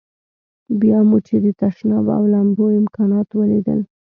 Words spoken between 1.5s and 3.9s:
تشناب او لمبو امکانات ولیدل.